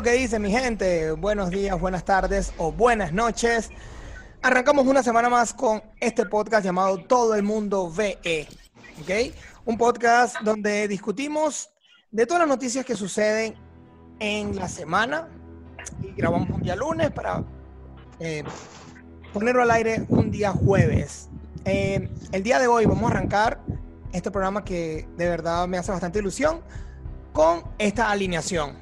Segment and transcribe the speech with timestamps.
[0.00, 1.12] ¿Qué es lo que dice mi gente?
[1.12, 3.68] Buenos días, buenas tardes o buenas noches.
[4.40, 8.48] Arrancamos una semana más con este podcast llamado Todo el Mundo VE.
[9.02, 9.34] ¿Ok?
[9.66, 11.68] Un podcast donde discutimos
[12.12, 13.56] de todas las noticias que suceden
[14.20, 15.28] en la semana
[16.00, 17.44] y grabamos un día lunes para
[18.20, 18.42] eh,
[19.34, 21.28] ponerlo al aire un día jueves.
[21.66, 23.60] Eh, el día de hoy vamos a arrancar
[24.14, 26.62] este programa que de verdad me hace bastante ilusión
[27.32, 28.76] con esta alineación.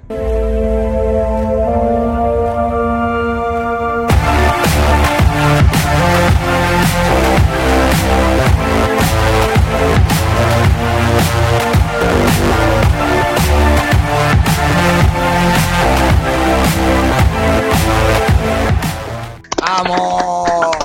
[19.80, 20.77] ¡Vamos!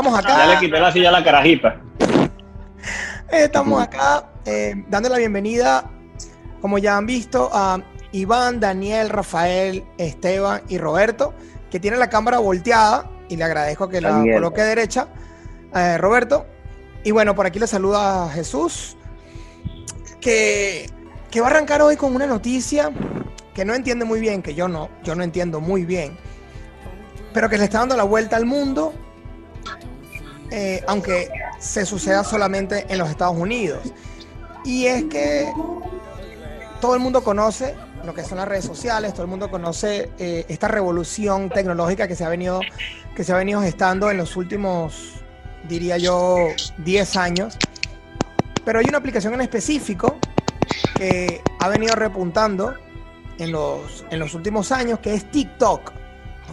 [0.00, 0.38] Estamos acá.
[0.38, 1.76] Ya le quité la silla a la carajita.
[3.30, 5.90] Estamos acá eh, dando la bienvenida,
[6.62, 11.34] como ya han visto, a Iván, Daniel, Rafael, Esteban y Roberto,
[11.70, 14.36] que tienen la cámara volteada y le agradezco que la Daniel.
[14.36, 15.08] coloque derecha.
[15.74, 16.46] Eh, Roberto.
[17.04, 18.96] Y bueno, por aquí le saluda a Jesús,
[20.18, 20.88] que,
[21.30, 22.90] que va a arrancar hoy con una noticia
[23.52, 26.16] que no entiende muy bien, que yo no, yo no entiendo muy bien,
[27.34, 28.94] pero que le está dando la vuelta al mundo
[30.50, 33.92] eh, aunque se suceda solamente en los Estados Unidos.
[34.64, 35.52] Y es que
[36.80, 40.46] todo el mundo conoce lo que son las redes sociales, todo el mundo conoce eh,
[40.48, 42.60] esta revolución tecnológica que se ha venido
[43.14, 45.14] que se ha venido gestando en los últimos,
[45.68, 46.36] diría yo,
[46.78, 47.58] 10 años.
[48.64, 50.16] Pero hay una aplicación en específico
[50.94, 52.74] que ha venido repuntando
[53.38, 55.92] en los, en los últimos años, que es TikTok.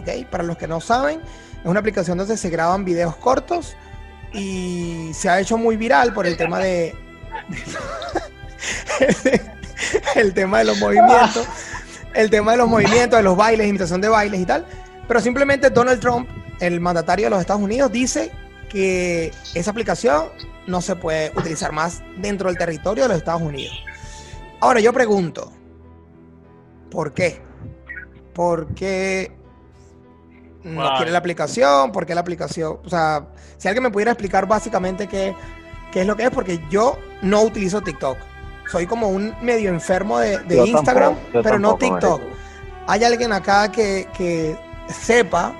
[0.00, 0.26] ¿ok?
[0.30, 3.76] Para los que no saben, es una aplicación donde se graban videos cortos
[4.32, 6.94] y se ha hecho muy viral por el tema de
[10.16, 11.46] el tema de los movimientos,
[12.14, 14.66] el tema de los movimientos, de los bailes, imitación de bailes y tal.
[15.06, 16.28] Pero simplemente Donald Trump,
[16.60, 18.30] el mandatario de los Estados Unidos, dice
[18.68, 20.26] que esa aplicación
[20.66, 23.74] no se puede utilizar más dentro del territorio de los Estados Unidos.
[24.60, 25.52] Ahora yo pregunto,
[26.90, 27.40] ¿por qué?
[28.34, 29.32] ¿Por qué
[30.64, 30.96] no Wow.
[30.96, 31.92] quiere la aplicación?
[31.92, 32.80] ¿Por qué la aplicación?
[32.84, 33.28] O sea,
[33.58, 35.34] si alguien me pudiera explicar básicamente qué,
[35.92, 38.16] qué es lo que es, porque yo no utilizo TikTok.
[38.70, 42.20] Soy como un medio enfermo de, Instagram, tampoco, pero no TikTok.
[42.86, 44.56] ¿Hay alguien acá que, que
[44.88, 45.52] sepa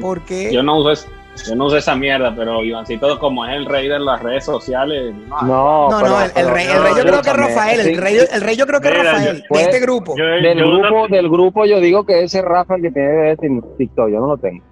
[0.00, 0.52] por qué?
[0.52, 1.08] Yo no uso, es-
[1.48, 5.14] yo no uso esa mierda, pero Ivancito, como es el rey de las redes sociales,
[5.28, 7.96] no, No, No, pero- no, el, rey, el rey yo creo que es Rafael, el
[7.96, 10.14] rey, el rey yo creo que es Rafael, de este grupo.
[10.16, 13.48] Yo, Del yo grupo, del grupo yo digo que ese Rafa el que tiene ese
[13.78, 14.62] TikTok, yo no lo tengo.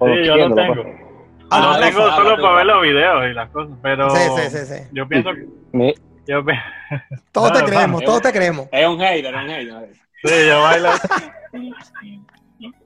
[0.00, 0.74] Sí, yo lo tengo.
[0.82, 1.05] pues.
[1.50, 4.66] Ah, lo tengo solo para ver los videos y las cosas, pero Sí, sí, sí,
[4.66, 4.82] sí.
[4.92, 5.46] yo pienso que...
[5.72, 5.94] Mi-
[6.26, 6.42] Yo,
[7.32, 8.06] Todos te No, creemos, no.
[8.06, 8.68] todos te creemos.
[8.72, 9.94] es un hater, es un hater.
[10.24, 10.88] sí, yo bailo...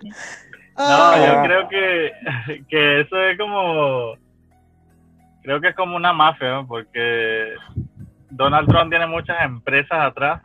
[0.03, 2.13] No, Ah, yo creo que,
[2.69, 4.15] que eso es como...
[5.43, 6.67] Creo que es como una mafia, ¿no?
[6.67, 7.55] porque
[8.31, 10.43] Donald Trump tiene muchas empresas atrás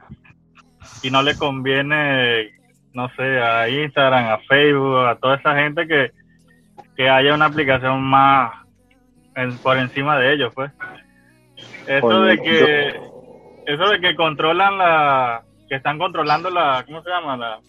[1.02, 2.52] y no le conviene,
[2.94, 6.12] no sé, a Instagram, a Facebook, a toda esa gente que,
[6.96, 8.54] que haya una aplicación más
[9.36, 10.72] en- por encima de ellos, pues.
[11.88, 13.00] Eso de que,
[13.68, 17.38] eso de que controlan la, que están controlando la, ¿cómo se llama?
[17.38, 17.60] La,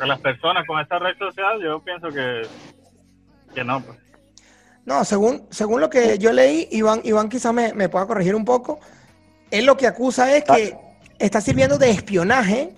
[0.00, 2.42] a las personas con esta red social, yo pienso que,
[3.54, 3.98] que no, pues.
[4.84, 8.44] No, según, según lo que yo leí, Iván, Iván quizás me, me pueda corregir un
[8.44, 8.80] poco.
[9.50, 10.76] Él lo que acusa es que
[11.18, 12.70] está sirviendo de espionaje.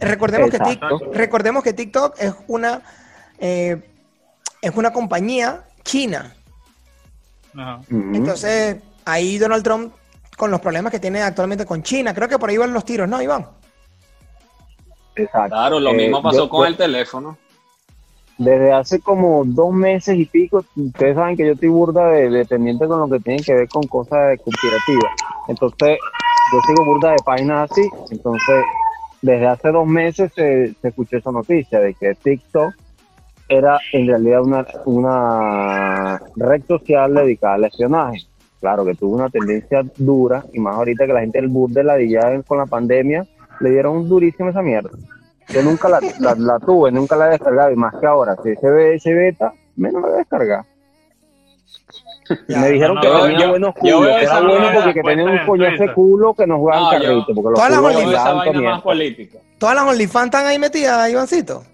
[0.00, 1.10] Recordemos que, Tik- Exacto.
[1.12, 2.80] recordemos que TikTok es una,
[3.38, 3.91] eh,
[4.62, 6.34] es una compañía china.
[7.54, 7.80] Ajá.
[7.90, 8.14] Ujú.
[8.14, 9.92] Entonces, ahí Donald Trump,
[10.38, 13.08] con los problemas que tiene actualmente con China, creo que por ahí van los tiros,
[13.08, 13.46] ¿no, Iván?
[15.16, 15.48] Exacto.
[15.50, 17.36] Claro, lo Eh, mismo pasó yo- con yo- el teléfono.
[18.38, 22.44] Desde hace como dos meses y pico, ustedes saben que yo estoy burda de, de
[22.46, 25.12] pendiente con lo que tiene que ver con cosas conspirativas.
[25.48, 25.98] Entonces,
[26.52, 27.82] yo sigo burda de páginas así.
[28.10, 28.64] Entonces,
[29.20, 32.74] desde hace dos meses se, se escuchó esa noticia de que TikTok
[33.52, 38.22] era en realidad una, una red social dedicada al espionaje.
[38.60, 41.82] Claro que tuvo una tendencia dura, y más ahorita que la gente del bus de
[41.84, 43.26] la ya con la pandemia,
[43.60, 44.90] le dieron durísimo esa mierda.
[45.48, 48.54] Yo nunca la, la, la tuve, nunca la he descargado, y más que ahora, si
[48.54, 50.64] se ve ese beta, menos la voy a descargar.
[52.48, 52.60] Ya.
[52.60, 55.30] Me dijeron no, que tenía yo- buenos culos, que era bueno porque que tenía un
[55.32, 55.44] ese
[55.76, 55.94] Twitter.
[55.94, 58.82] culo que no jugaban No, carrito, porque los Todas las.
[59.58, 61.64] Todas las OnlyFans están ahí metidas, Ivancito.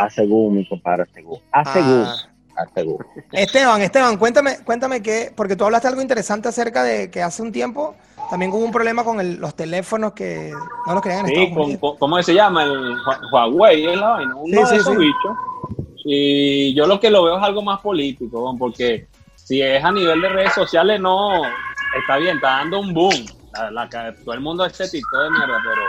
[0.00, 1.38] A según, mi compadre, a según.
[1.52, 2.06] A según.
[2.56, 3.06] Ah, seguro.
[3.32, 7.52] Esteban, Esteban, cuéntame, cuéntame qué, porque tú hablaste algo interesante acerca de que hace un
[7.52, 7.94] tiempo
[8.28, 10.52] también hubo un problema con el- los teléfonos que
[10.86, 12.64] no los querían en Sí, Estados con, ¿cómo se llama?
[12.64, 14.98] El Hua- Huawei es la vaina, uno Sí, sí, de esos sí.
[14.98, 15.36] bichos.
[16.04, 19.06] Y yo lo que lo veo es algo más político, porque
[19.36, 21.30] si es a nivel de redes sociales, no,
[21.98, 23.26] está bien, está dando un boom.
[23.52, 25.82] La, la que- todo el mundo este TikTok de mierda, pero,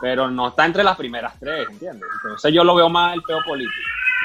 [0.00, 2.08] pero no está entre las primeras tres, ¿entiendes?
[2.24, 3.74] Entonces yo lo veo más el peo político.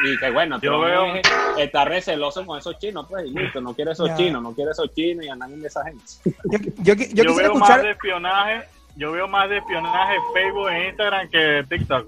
[0.05, 1.21] Y que bueno, Yo veo- es-
[1.57, 4.15] está receloso con esos chinos, pues, y listo, no quiere esos Ya.
[4.17, 6.03] chinos, no quiere esos chinos y andan de esa gente.
[6.51, 8.67] Yo, yo, yo Yo, veo más de espionaje,
[8.97, 12.07] yo veo más de espionaje Facebook e Instagram que TikTok.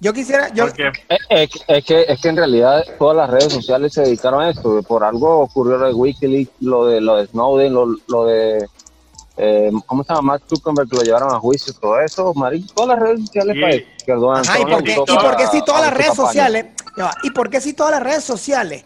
[0.00, 1.18] yo quisiera, yo, Porque Es,
[1.54, 4.82] es- es que, es que en realidad todas las redes sociales se dedicaron a esto.
[4.82, 8.66] Por algo ocurrió lo de Wikileaks, lo de, lo de Snowden, lo, lo de.
[9.36, 10.32] Eh, ¿Cómo se llama?
[10.32, 12.66] Mark Zuckerberg, que lo llevaron a juicio, todo eso, Marín.
[12.74, 13.86] Todas las redes sociales eso.
[14.04, 16.14] que Ajá, ¿y Trump por qué, usó y por qué para- si todas las redes
[16.14, 16.66] sociales,
[17.22, 18.84] y por qué si todas las redes sociales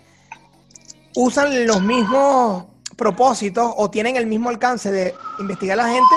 [1.15, 2.65] usan los mismos
[2.97, 6.15] propósitos o tienen el mismo alcance de investigar a la gente,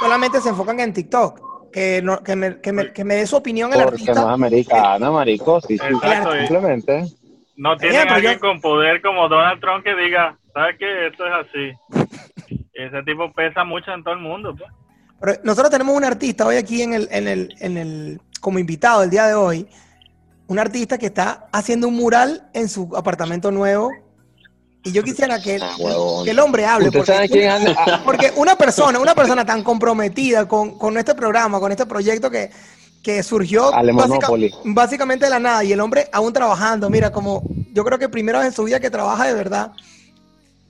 [0.00, 1.70] solamente se enfocan en TikTok?
[1.72, 4.08] Que, no, que, me, que, me, que me dé su opinión el Porque no es
[4.10, 4.32] artista.
[4.32, 5.60] americana, marico.
[5.62, 7.04] Sí, sí, Exacto, y- simplemente.
[7.56, 11.06] no tienen Bien, pero alguien yo- con poder como Donald Trump que diga, ¿sabes qué?
[11.06, 12.12] Esto es así.
[12.72, 14.54] Ese tipo pesa mucho en todo el mundo.
[14.56, 14.70] pues.
[15.20, 19.02] Pero nosotros tenemos un artista hoy aquí en el, en el, en el, como invitado
[19.02, 19.68] el día de hoy,
[20.48, 23.90] un artista que está haciendo un mural en su apartamento nuevo.
[24.84, 25.76] Y yo quisiera que, Ah,
[26.24, 26.88] que el hombre hable.
[26.88, 28.02] ¿Usted porque- sabe quién anda?
[28.04, 32.50] Porque una persona, una persona tan comprometida con, con este programa, con este proyecto que,
[33.00, 33.70] que surgió
[34.08, 34.26] básica-
[34.64, 38.38] básicamente de la nada, y el hombre aún trabajando, mira, como yo creo que primero
[38.40, 39.70] vez en su vida que trabaja de verdad,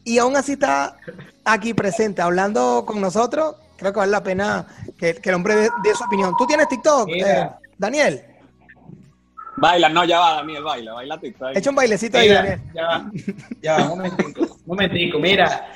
[0.04, 0.96] y aún así está
[1.44, 4.66] aquí presente, hablando con nosotros, creo que vale la pena
[4.98, 6.34] que, que el hombre dé, dé su opinión.
[6.38, 8.24] ¿Tú tienes TikTok, eh, Daniel?
[9.56, 11.50] Baila, no, ya va, Daniel, baila, baila TikTok.
[11.54, 12.60] Echa un bailecito ahí, Daniel.
[12.74, 13.10] ya va,
[13.60, 15.18] ya va, un momentico, un momentico.
[15.18, 15.68] Mira,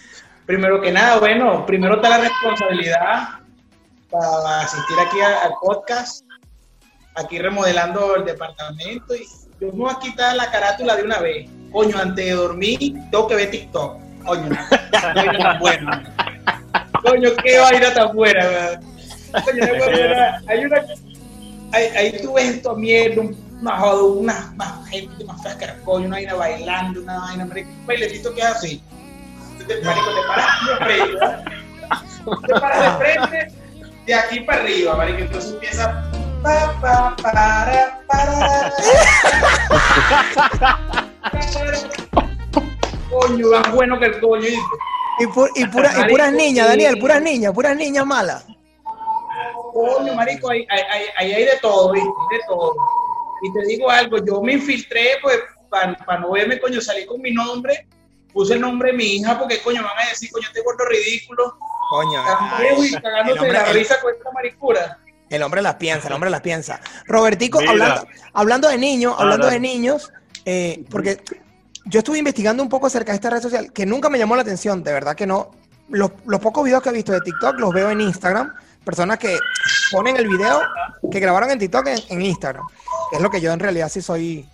[0.46, 3.28] primero que nada, bueno, primero está la responsabilidad
[4.10, 6.24] para asistir aquí a- al podcast,
[7.16, 9.24] aquí remodelando el departamento y
[9.60, 11.48] yo me voy a quitar la carátula de una vez.
[11.70, 12.78] Coño, antes de dormir
[13.10, 13.98] tengo que ver TikTok.
[14.26, 14.48] Coño,
[15.14, 15.90] coño tan bueno.
[17.02, 18.80] Coño, qué vaina tan buena.
[19.44, 19.64] Coño,
[20.48, 20.76] hay una
[21.72, 26.16] ahí, ahí tú ves esto mierda, un- una una, una gente, una frasca, coño, una
[26.16, 28.82] vaina bailando, una vaina, marico, un bailecito que es así.
[29.58, 31.18] Tú te, marico, te paras de frente,
[32.46, 33.52] te paras de frente,
[34.06, 36.10] de aquí para arriba, marico, entonces empieza
[36.42, 38.72] pa, pa, para, para,
[43.20, 44.46] coño, más bueno que el coño.
[45.18, 48.44] Y, pu- y, pura- y puras niñas, Daniel, puras niñas, puras niñas malas.
[49.72, 52.08] Coño, marico, ahí hay, hay, ahí hay de todo, ¿viste?
[52.30, 52.74] De todo.
[53.42, 57.32] Y te digo algo, yo me infiltré, pues, para no verme, coño, salí con mi
[57.32, 57.86] nombre,
[58.32, 60.84] puse el nombre de mi hija, porque, coño, me van a decir, coño, este gordo
[60.86, 61.56] ridículo,
[61.90, 64.98] Coño, ay, y hombre- la risa con esta maricura.
[65.30, 66.80] El hombre las piensa, el hombre las piensa.
[67.06, 67.70] Robertico, Mira.
[67.72, 70.12] hablando, hablando de niños, Ah, hablando de niños,
[70.44, 71.20] eh, porque
[71.86, 74.42] yo estuve investigando un poco acerca de esta red social que nunca me llamó la
[74.42, 75.50] atención, de verdad que no.
[75.88, 76.10] Los,
[76.40, 78.52] pocos videos que he visto de TikTok los veo en Instagram.
[78.84, 79.38] Personas que
[79.92, 80.60] ponen el video
[81.10, 82.66] que grabaron en TikTok en, Instagram.
[83.12, 84.48] Es lo que yo en realidad sí soy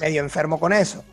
[0.00, 1.04] medio enfermo con eso.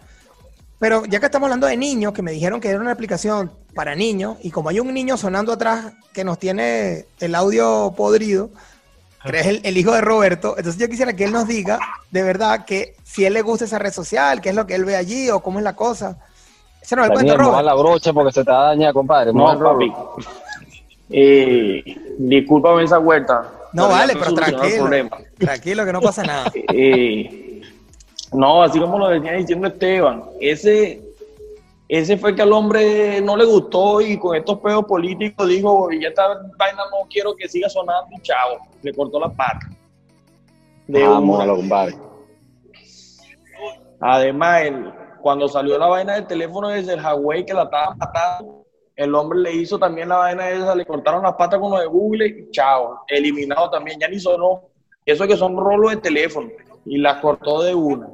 [0.79, 3.93] Pero ya que estamos hablando de niños, que me dijeron que era una aplicación para
[3.93, 8.49] niños, y como hay un niño sonando atrás que nos tiene el audio podrido,
[9.23, 12.23] que es el, el hijo de Roberto, entonces yo quisiera que él nos diga de
[12.23, 14.95] verdad que si él le gusta esa red social, qué es lo que él ve
[14.95, 16.17] allí o cómo es la cosa.
[16.81, 17.65] Ese no es el cuento, Daniel, moja Robert.
[17.65, 19.33] la brocha porque se te va a dañar, compadre.
[19.33, 19.93] No, papi.
[21.09, 21.83] Eh,
[22.17, 23.51] discúlpame esa vuelta.
[23.73, 24.77] No vale, pero tranquilo.
[24.79, 25.17] problema.
[25.37, 26.51] Tranquilo, que no pasa nada.
[26.73, 27.61] Eh,
[28.33, 31.01] no, así como lo venía diciendo Esteban, ese,
[31.93, 36.07] ese fue que al hombre no le gustó y con estos pedos políticos dijo, ya
[36.07, 39.69] esta vaina no quiero que siga sonando, chavo, le cortó la pata.
[40.87, 41.43] De Vamos, una.
[41.43, 41.95] a lo compadre.
[43.99, 48.65] Además, el- cuando salió la vaina del teléfono desde el Huawei que la estaba matando,
[48.95, 51.87] el hombre le hizo también la vaina esa, le cortaron las patas con lo de
[51.87, 54.63] Google y chao, eliminado también, ya ni sonó.
[55.05, 56.49] Eso que son rolos de teléfono
[56.85, 58.07] y las cortó de una.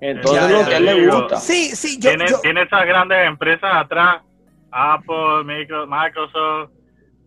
[0.00, 1.16] Entonces Ya, lo que le digo.
[1.20, 1.36] gusta.
[1.36, 4.22] Sí, sí, yo, tiene, yo- tiene esas grandes empresas atrás,
[4.70, 6.70] Apple, Micro- Microsoft,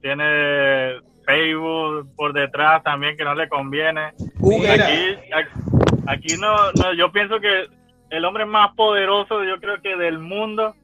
[0.02, 4.12] tiene Facebook por detrás también que no le conviene.
[4.70, 5.18] Aquí,
[6.08, 7.68] aquí, no, no, yo pienso que
[8.10, 10.76] el hombre más poderoso, yo creo que del mundo,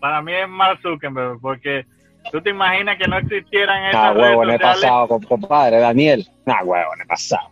[0.00, 1.86] para mí es Mark Zuckerberg, porque
[2.32, 4.80] tú te imaginas que no existieran Ah, esas redes huevo, he sociales.
[4.80, 5.78] pasado, com- compadre.
[5.78, 6.26] Daniel.
[6.46, 7.48] Ah, huevo, he pasado.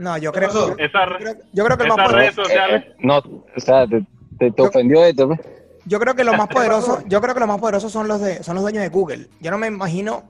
[0.00, 2.94] No, yo ¿Qué creo, yo Esa, creo, yo creo que el más poderoso, sociales, Eh,
[3.00, 4.02] No, o sea, te,
[4.38, 5.36] te, te ofendió esto, ¿no?
[5.84, 8.42] yo creo que los más poderosos, yo creo que los más poderosos son los de,
[8.42, 9.26] son los dueños de Google.
[9.40, 10.24] Yo no me imagino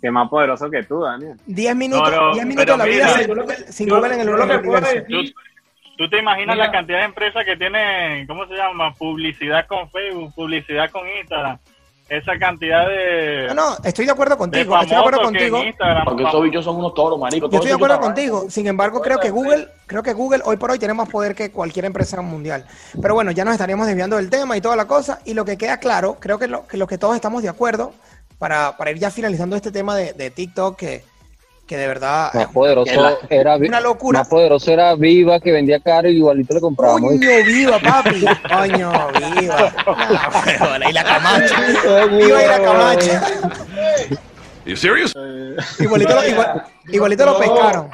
[0.00, 1.36] Que más poderoso que tú, Daniel.
[1.46, 3.96] 10 minutos, No, no, 10 minutos de la vida mira, sin, yo lo sin yo-
[3.96, 4.94] Google en el, lo universo.
[4.94, 5.34] decir-
[5.98, 6.66] ¿Tú te imaginas Mira.
[6.66, 8.94] la cantidad de empresas que tienen, ¿cómo se llama?
[8.94, 11.58] Publicidad con Facebook, publicidad con Instagram.
[12.10, 15.62] Esa cantidad de, No, no, estoy de acuerdo de contigo, estoy de acuerdo contigo.
[16.04, 17.48] Porque esos bichos son unos toros, marico.
[17.48, 18.46] Yo estoy de acuerdo contigo.
[18.50, 21.52] Sin embargo, creo que Google, creo que Google hoy por hoy tiene más poder que
[21.52, 22.66] cualquier empresa mundial.
[23.00, 25.20] Pero bueno, ya nos estaríamos desviando del tema y toda la cosa.
[25.24, 27.92] Y lo que queda claro, creo que lo que, lo que todos estamos de acuerdo,
[28.40, 31.04] para, para ir ya finalizando este tema de, de TikTok, que,
[31.70, 34.18] que de verdad Más poderoso la- era Una locura.
[34.18, 37.12] Más poderoso era Viva que vendía caro y igualito le comprábamos.
[37.12, 38.24] Coño viva, papi.
[38.52, 38.92] Coño
[39.40, 39.72] viva.
[40.44, 41.60] Huevona, y la camacha.
[42.10, 43.22] Viva y la camacha.
[44.66, 45.14] You serious?
[45.78, 47.38] Igualito lo, igual- igualito lo No.
[47.38, 47.90] pescaron.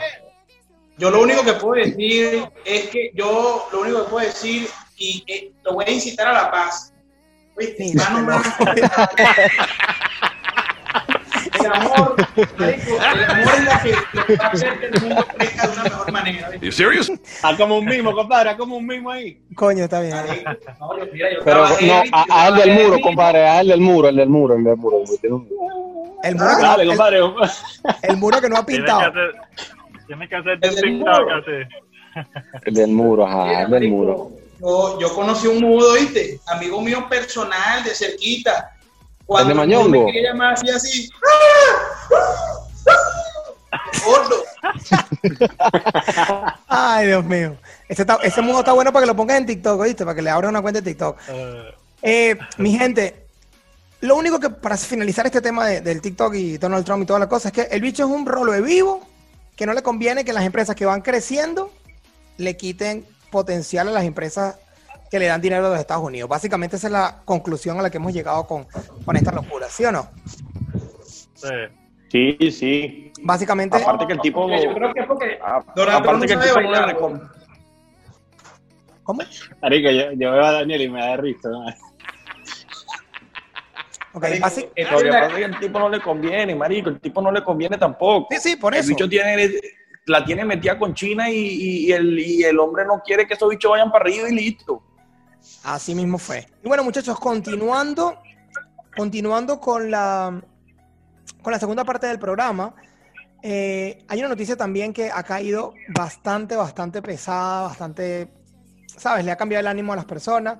[0.97, 4.67] Yo lo único que puedo decir es que yo lo único que puedo decir
[4.97, 6.95] y eh, lo voy a incitar a la paz.
[7.59, 7.93] ¿Viste?
[7.95, 8.43] Nombrar-
[11.67, 12.17] El amor,
[12.59, 15.67] marico, el amor es la que, lo que va a hacer que el mundo crezca
[15.67, 16.57] de una mejor manera.
[16.61, 17.13] You serious?
[17.43, 19.41] Ah, como un mismo, compadre, ah, como un mismo ahí.
[19.55, 20.15] Coño, está bien.
[20.81, 23.69] No, yo- mira, yo Pero no, a, Yo a el del muro, compadre, a el
[23.69, 24.99] del muro, el del muro, el del muro.
[25.01, 25.47] el del muro.
[26.23, 27.19] El muro que no, Dale, el, compadre.
[28.03, 29.01] el muro que no ha Tienes que pintado.
[29.11, 29.35] hacer,
[30.07, 31.35] tienes que hacerte un El del muro.
[31.35, 32.31] así.
[32.65, 34.31] El del muro, ajá, el del muro.
[34.59, 36.41] Yo, yo conocí un mudo, ¿viste?
[36.47, 38.73] Amigo mío personal, de cerquita.
[39.27, 40.07] Cuando ¿El de el mudo Mañongo?
[40.07, 41.11] me quería llamar así, así.
[44.05, 44.45] Gordo.
[46.69, 47.57] Ay, Dios mío.
[47.89, 50.05] Ese, está- ese mundo está bueno para que lo pongas en TikTok, ¿oíste?
[50.05, 51.19] Para que le abras una cuenta de TikTok.
[51.29, 53.27] Eh, Eh, mi gente,
[54.03, 57.19] lo único que para finalizar este tema de- del TikTok y Donald Trump y toda
[57.19, 59.01] la cosa es que el bicho es un rolo de vivo
[59.57, 61.73] que no le conviene que las empresas que van creciendo
[62.37, 64.57] le quiten potencial a las empresas
[65.11, 66.29] que le dan dinero a los Estados Unidos.
[66.29, 68.67] Básicamente esa es la conclusión a la que hemos llegado con,
[69.05, 70.09] con esta locura, ¿sí o no?
[71.35, 71.49] sí.
[72.09, 73.13] Sí, sí.
[73.23, 74.49] Básicamente, Aparte que el tipo.
[74.49, 76.95] Yo creo que es porque a- Donald Trump Aparte que el tipo no le
[79.03, 79.21] ¿cómo?
[79.61, 81.49] Marico, yo, yo veo a Daniel y me da risa.
[81.49, 81.67] ¿no?
[84.13, 86.55] Ok, Marico, basi- es Lo que la- pasa es que el tipo no le conviene,
[86.55, 86.89] marico.
[86.91, 88.29] El tipo no le conviene tampoco.
[88.31, 88.89] Sí, sí, por El eso.
[88.91, 89.51] bicho tiene,
[90.07, 93.35] la tiene metida con China y, y- y el, y el hombre no quiere que
[93.35, 94.81] esos bichos vayan para arriba y listo.
[95.65, 96.47] Así mismo fue.
[96.63, 98.19] Y bueno, muchachos, continuando,
[98.97, 100.43] continuando con la,
[101.43, 102.75] con la segunda parte del programa,
[103.43, 108.29] eh, hay una noticia también que ha caído bastante, bastante pesada, bastante,
[108.97, 109.25] ¿sabes?
[109.25, 110.59] Le ha cambiado el ánimo a las personas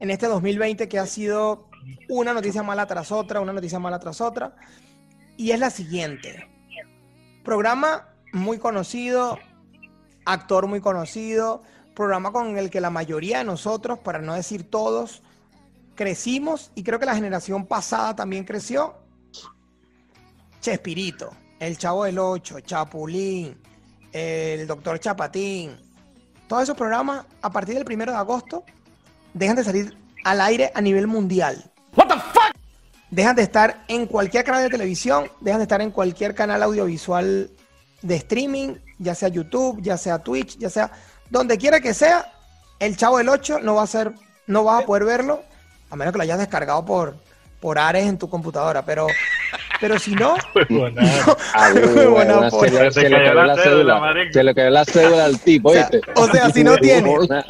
[0.00, 1.68] en este 2020 que ha sido
[2.08, 4.56] una noticia mala tras otra, una noticia mala tras otra.
[5.36, 6.48] Y es la siguiente.
[7.44, 9.38] Programa muy conocido,
[10.24, 11.62] actor muy conocido,
[11.96, 15.22] programa con el que la mayoría de nosotros, para no decir todos,
[15.94, 18.94] crecimos y creo que la generación pasada también creció.
[20.60, 23.58] Chespirito, el Chavo del Ocho, Chapulín,
[24.12, 25.74] el Doctor Chapatín.
[26.46, 28.62] Todos esos programas, a partir del primero de agosto,
[29.32, 31.72] dejan de salir al aire a nivel mundial.
[33.10, 37.50] Dejan de estar en cualquier canal de televisión, dejan de estar en cualquier canal audiovisual
[38.02, 40.90] de streaming, ya sea YouTube, ya sea Twitch, ya sea
[41.30, 42.32] donde quiera que sea,
[42.78, 44.12] el Chavo del 8 no va a ser,
[44.46, 45.42] no vas a poder verlo,
[45.90, 47.16] a menos que lo hayas descargado por,
[47.60, 49.06] por Ares en tu computadora, pero,
[49.80, 50.34] pero si no,
[51.54, 54.00] Ah, se, le- cayó la la cédula, cédula.
[54.00, 54.32] marico.
[54.32, 56.12] Se le cayó la cédula al tipo, O sea, ¿viste?
[56.14, 57.44] o sea, si no tiene- Hola.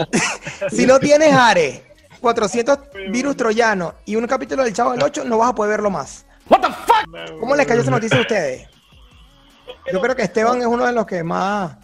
[0.71, 1.83] si no tienes Ares,
[2.21, 2.79] 400
[3.11, 6.25] virus troyanos y un capítulo del Chavo del 8, no vas a poder verlo más.
[7.41, 8.69] ¿Cómo les cayó esa noticia a ustedes?
[9.93, 11.77] Yo creo que Esteban es uno de los que más...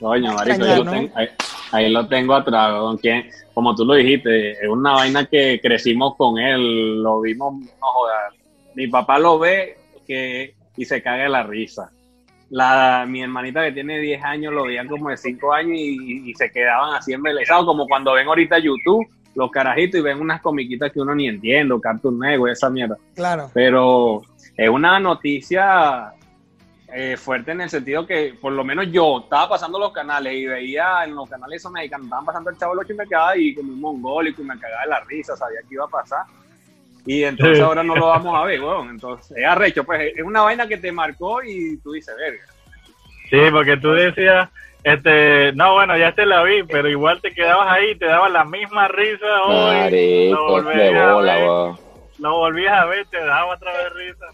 [0.00, 1.28] Coño, marico, yo lo tengo- ahí,
[1.72, 6.16] ahí lo tengo atrás, con quien, como tú lo dijiste, es una vaina que crecimos
[6.16, 8.34] con él, lo vimos, no jodas.
[8.74, 11.90] Mi papá lo ve que, y se caga la risa.
[12.50, 16.34] La, mi hermanita que tiene 10 años lo veían como de 5 años y, y
[16.34, 20.92] se quedaban así embelesados, como cuando ven ahorita YouTube, los carajitos y ven unas comiquitas
[20.92, 23.50] que uno ni entiende, Cartoon Network, esa mierda Claro.
[23.54, 24.22] pero
[24.56, 26.12] es una noticia
[26.96, 30.46] eh, fuerte en el sentido que por lo menos yo estaba pasando los canales y
[30.46, 33.30] veía en los canales esos mexicanos, estaban pasando el Chavo del Ocho y me quedaba
[33.30, 36.24] ahí como un mongólico y me cagaba de la risa, sabía que iba a pasar.
[37.06, 37.62] Y entonces Sí.
[37.62, 38.90] ahora no lo vamos a ver, weón.
[38.90, 42.44] Entonces es arrecho, pues es una vaina que te marcó y tú dices, verga.
[43.28, 44.48] Sí, porque tú decías,
[44.84, 48.44] este, no, bueno, ya te la vi, pero igual te quedabas ahí, te daba la
[48.44, 51.78] misma risa hoy, lo Marico, volvías de a bola, ver, weón.
[52.18, 54.26] lo volvías a ver, te daba otra vez risa.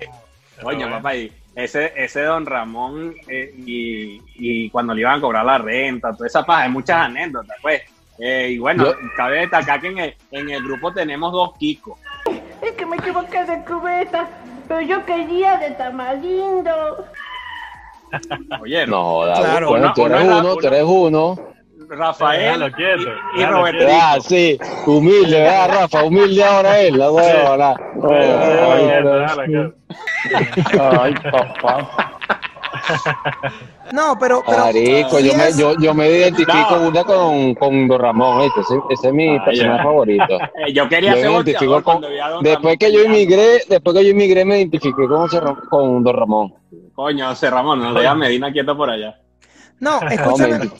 [0.62, 0.96] Coño, bueno.
[0.96, 1.32] papá, y
[1.64, 6.26] ese, ese don Ramón eh, y, y cuando le iban a cobrar la renta, toda
[6.26, 7.82] esa paja, hay muchas anécdotas, pues.
[8.18, 11.98] Eh, y bueno, Yo- cabe destacar que en el, en el grupo tenemos dos Kikos.
[12.60, 14.28] Es que me equivoqué de cubeta,
[14.68, 17.06] pero yo quería de tamarindo.
[18.60, 21.38] Oye, No, joda, Claro, bueno, uno- tú eres uno uno, tú eres uno.
[21.90, 23.84] Rafael Déjalo quieto, y, y Roberto.
[23.90, 26.04] Ah, sí, humilde, ¿verdad, Rafa?
[26.04, 27.74] Humilde ahora él, la huevona.
[30.78, 31.88] Ay, papá.
[33.92, 34.42] No, pero.
[34.46, 36.88] pero Marico, sí yo me, yo, yo me identifico No.
[36.88, 38.60] una con, con Don Ramón, ¿viste?
[38.60, 40.38] Ese, ese es mi Ah, personaje favorito.
[40.66, 42.92] Eh, yo quería Yo ser me identifico con, cuando vi a don después Ramón que
[42.92, 45.28] yo emigré, después que yo emigré me identifiqué con,
[45.68, 46.54] con Don Ramón.
[46.94, 49.16] Coño, ese Ramón, no deja a Medina quieto por allá.
[49.80, 50.70] No, escúchame.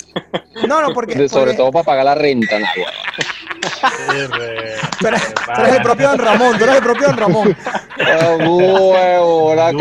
[0.69, 1.15] No, no, porque.
[1.15, 2.57] De- sobre porque todo para pagar la renta.
[2.59, 2.83] Sí,
[4.33, 7.17] re- Tú eres, re tú eres el propio Don Ramón, tú eres el propio Don
[7.17, 7.57] Ramón.
[8.01, 9.73] Ah, huevo, la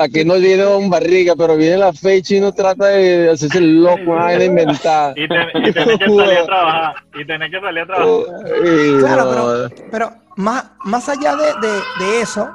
[0.00, 3.82] aquí no viene Don Barriga, pero viene la fecha y uno trata de hacerse el
[3.82, 5.12] loco, una vaina inventada.
[5.16, 6.94] Y, ten- y tenés que salir a trabajar.
[7.14, 8.10] Y tenés que salir a trabajar.
[8.46, 9.30] Ay, Claro, no.
[9.70, 12.50] pero, pero más, más allá de, de- de eso,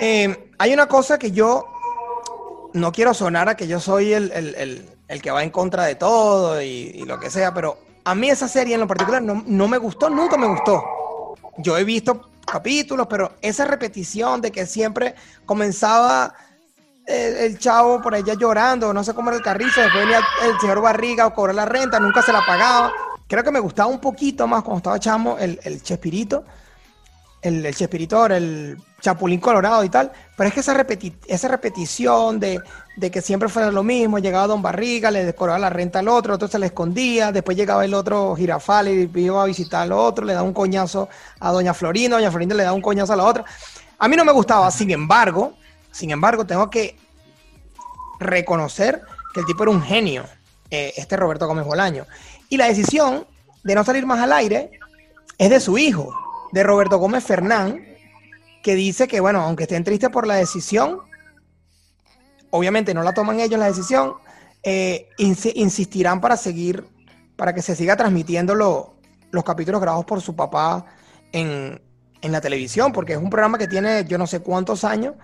[0.00, 1.64] eh, hay una cosa que yo
[2.78, 5.84] no quiero sonar a que yo soy el, el- el- el que va en contra
[5.84, 9.42] de todo y, lo que sea, pero a mí esa serie en lo particular no,
[9.46, 10.82] no me gustó, nunca me gustó.
[11.58, 15.14] Yo he visto capítulos, pero esa repetición de que siempre
[15.46, 16.34] comenzaba
[17.06, 20.58] el, el chavo por allá llorando, no sé cómo era el carrizo, después venía el,
[20.60, 22.92] señor Barriga a cobrar la renta, nunca se la pagaba.
[23.26, 26.44] Creo que me gustaba un poquito más cuando estaba chamo el, el Chespirito,
[27.42, 32.40] el, el Chespirito el Chapulín Colorado y tal, pero es que esa, repeti- esa repetición
[32.40, 32.60] de,
[32.96, 36.32] de que siempre fuera lo mismo, llegaba Don Barriga, le cobraba la renta al otro,
[36.32, 39.92] el otro se le escondía, después llegaba el otro Girafal y iba a visitar al
[39.92, 43.16] otro, le da un coñazo a Doña Florinda, Doña Florinda le da un coñazo a
[43.16, 43.44] la otra.
[43.98, 45.54] A mí no me gustaba, sin embargo,
[45.92, 46.96] sin embargo, tengo que
[48.18, 50.24] reconocer que el tipo era un genio,
[50.70, 52.04] eh, este Roberto Gómez Bolaño.
[52.48, 53.26] Y la decisión
[53.62, 54.72] de no salir más al aire
[55.38, 56.12] es de su hijo,
[56.50, 57.84] de Roberto Gómez Fernán,
[58.68, 60.98] que dice que, bueno, aunque estén tristes por la decisión,
[62.50, 64.12] obviamente no la toman ellos la decisión,
[64.62, 66.84] eh, insi- insistirán para seguir,
[67.34, 68.96] para que se siga transmitiendo lo-
[69.30, 70.84] los capítulos grabados por su papá
[71.32, 71.80] en,
[72.20, 75.14] en la televisión, porque es un programa que tiene yo no sé cuántos años.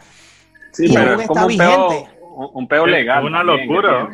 [0.73, 2.11] Sí, Y pero aún es está como un peo, vigente.
[2.55, 3.25] un, peo legal.
[3.27, 4.05] Una locura.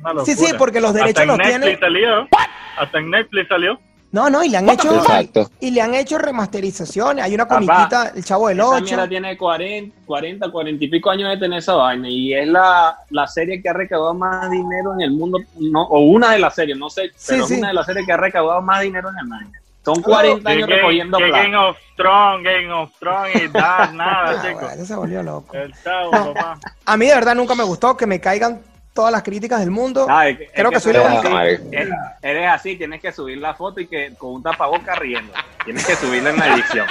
[0.00, 0.24] Una locura.
[0.24, 1.78] Sí, sí, porque los derechos Hasta en los Netflix tiene.
[1.78, 2.28] salió.
[2.76, 3.80] Hasta en Netflix salió.
[4.12, 5.48] No, no, y le han hecho Exacto.
[5.60, 7.24] y le han hecho remasterizaciones.
[7.24, 8.84] Hay una Papá, comiquita, El Chavo del Esa 8.
[8.84, 12.98] mierda tiene 40, 40, 40 y pico años de tener esa vaina y es la,
[13.10, 16.54] la serie que ha recaudado más dinero en el mundo, no, o una de las
[16.56, 17.52] series, no sé, Sí, pero sí.
[17.54, 19.52] es una de las series que ha recaudado más dinero en el año.
[19.84, 21.42] Son 40 Que años recogiendo que plata.
[21.42, 24.62] Game of Thrones, Game of Thrones y Dark, nada, Ah, chicos.
[24.62, 25.56] bueno, se volvió loco.
[25.56, 26.34] El chavo, No.
[26.34, 26.58] papá.
[26.84, 28.60] A mí de verdad nunca me gustó que me caigan
[28.94, 30.06] todas las críticas del mundo.
[30.08, 31.28] Ah, es es Creo que soy la única.
[31.40, 31.90] así, eres-
[32.22, 35.32] Eres así, tienes que subir la foto y que con un tapaboca riendo.
[35.64, 36.86] Tienes que subirla en la edición.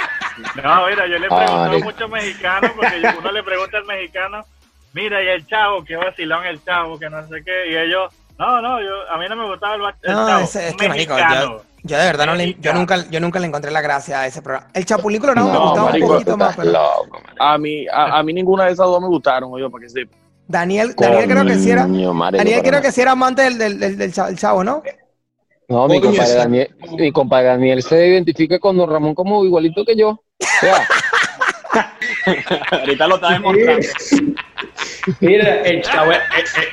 [0.62, 1.84] No, mira, yo le he Ah, preguntado a marico.
[1.84, 4.44] muchos mexicanos, porque uno le pregunta al mexicano,
[4.92, 8.60] mira, y el chavo, qué vacilón el chavo, que no sé qué, y ellos, no,
[8.62, 10.44] no, yo, a mí no me gustaba el, el No, chavo.
[10.44, 11.42] ese- es que marico, mexicano.
[11.58, 14.26] yo, yo de verdad no le, yo nunca, yo nunca le encontré la gracia a
[14.26, 14.68] ese programa.
[14.74, 17.20] El Chapulín Colorado me No, gustaba marico, un poquito más, pero Loco.
[17.38, 20.16] A mí, a, a mí ninguna de esas dos me gustaron, oye, para que sepa.
[20.50, 21.82] Daniel, Daniel creo que sí era,
[22.38, 24.82] Daniel creo que sí era amante del, del, del, del cha- del chavo, ¿no?
[25.68, 29.94] No, mi compadre, Daniel, mi compadre Daniel se identifica con Don Ramón como igualito que
[29.96, 30.08] yo.
[30.10, 30.22] O
[30.60, 30.86] sea,
[32.72, 33.86] Ahorita lo está demostrando.
[35.20, 36.20] Mira, el chavo, el,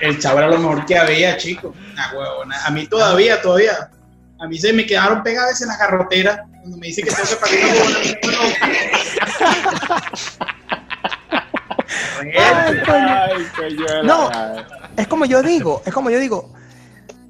[0.02, 1.74] el- chavo era lo mejor que había, chico.
[1.94, 2.66] Una huevona.
[2.66, 3.92] A mí todavía, todavía.
[4.40, 7.36] A mí se me quedaron pegadas en las carroteras cuando me dicen que tengo que
[7.36, 7.98] pagar una huevona.
[12.20, 12.78] Ay.
[12.88, 14.30] Ay, coño No.
[14.96, 16.54] Es como yo digo, es como yo digo.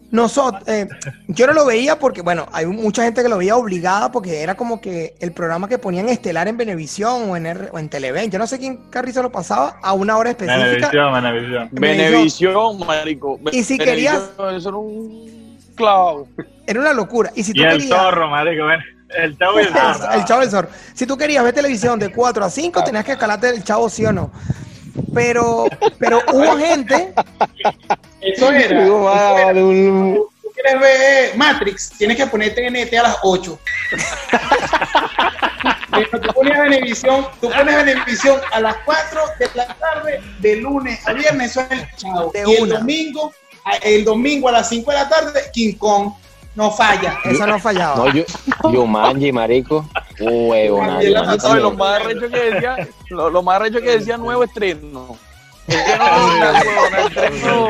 [0.10, 0.88] Nosotros, eh,
[1.28, 4.56] yo no lo veía porque, bueno, hay mucha gente que lo veía obligada porque era
[4.56, 8.32] como que el programa que ponían estelar en Venevisión o en, R- o en Televen,
[8.32, 10.63] yo no sé quién carrizo lo pasaba a una hora específica.
[10.91, 11.69] Benevisión, Benevisión.
[11.73, 13.38] Benevisión, marico.
[13.52, 16.30] Y si Benevisión, querías- Eso era un clavo.
[16.65, 17.32] Era una locura.
[17.36, 18.00] Y si tú Y el querías.
[18.00, 18.80] zorro, marico, ven.
[19.10, 20.12] El chavo y el zorro.
[20.13, 20.69] el chavo del zorro.
[20.93, 24.06] Si tú querías ver televisión de 4 a 5, tenías que escalarte el chavo, sí
[24.06, 24.32] o no.
[25.13, 25.65] Pero,
[25.99, 27.13] pero hubo gente.
[28.21, 28.83] Eso era.
[28.83, 33.60] eso Tú quieres ver Matrix, tienes que poner TNT a las 8.
[35.91, 41.07] Pero tú pones Venevisión, tú pones Venevisión a las 4 de la tarde, de lunes
[41.07, 42.31] a viernes, eso es el chavo.
[42.31, 43.31] De y el domingo,
[43.65, 46.12] a- el domingo a las 5 de la tarde, King Kong.
[46.55, 47.19] No falla.
[47.23, 47.95] Eso no fallaba.
[47.97, 48.23] no, yo,
[48.73, 49.88] yo manji, marico.
[50.19, 53.99] Huevo, Y la No sabes lo más arrecho que decía, lo, lo más arrecho que
[53.99, 55.17] decía nuevo estreno.
[55.67, 56.62] Huevona,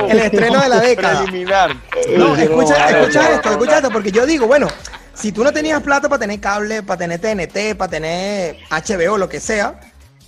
[0.10, 1.24] El estreno de la década.
[1.24, 1.76] preliminar.
[2.16, 4.68] No, escucha, escucha esto, escucha esto, porque yo digo, bueno,
[5.14, 9.28] si tú no tenías plata para tener cable, para tener TNT, para tener HBO, lo
[9.28, 9.80] que sea,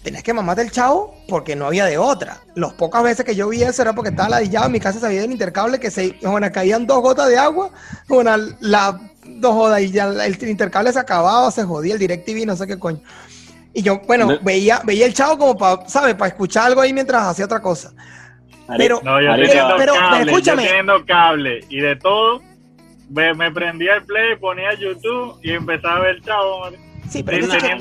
[0.03, 2.37] tenías que mamarte el chavo porque no había de otra.
[2.55, 5.21] Las pocas veces que yo vi eso era porque estaba ladillado, en mi casa sabía
[5.21, 7.71] del intercable que se, bueno, caían dos gotas de agua,
[8.07, 8.31] bueno,
[8.61, 12.65] la, dos jodas y ya el intercable se acababa, se jodía el DirecTV, no sé
[12.67, 12.99] qué coño.
[13.73, 14.39] Y yo, bueno, No.
[14.41, 16.15] veía, veía el chavo como para, ¿sabes?
[16.15, 17.91] Para escuchar algo ahí mientras hacía otra cosa.
[18.77, 20.63] Pero, No, yo Marica, teniendo pero- cable, escúchame.
[20.63, 22.41] yo teniendo cable y de todo,
[23.09, 26.69] me, me prendía el play, ponía YouTube y empezaba a ver el chavo.
[27.09, 27.77] Sí, pero es que-.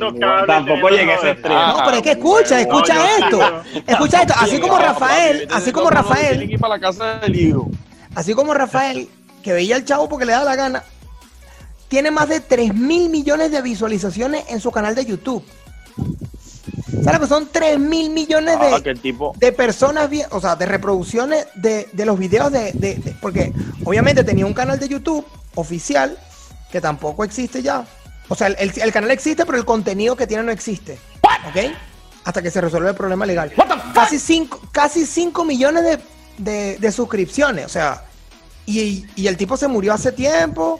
[0.46, 1.66] Tampoco llegué a ese extremo.
[1.68, 3.82] No, pero es que escucha, escucha No, yo- esto.
[3.86, 4.34] Escucha esto.
[4.38, 7.70] Así como Rafael, así como Rafael, ir para la casa del hijo.
[8.14, 9.08] así como Rafael,
[9.42, 10.82] que veía al chavo porque le da la gana,
[11.88, 15.42] tiene más de 3 mil millones de visualizaciones en su canal de YouTube.
[17.02, 19.32] ¿Sabes lo que son 3 mil millones Ah, de, tipo.
[19.56, 23.52] personas, o sea, de reproducciones de, de los videos de, de- de- Porque
[23.84, 26.18] obviamente tenía un canal de YouTube oficial
[26.70, 27.84] que tampoco existe ya.
[28.28, 30.98] O sea, el, el- canal existe, pero el contenido que tiene no existe.
[31.48, 31.72] ¿Ok?
[32.24, 33.52] Hasta que se resuelve el problema legal.
[33.94, 35.98] Casi 5 casi cinco millones de,
[36.38, 37.64] de- de suscripciones.
[37.66, 38.02] O sea,
[38.66, 40.78] y, y el tipo se murió hace tiempo.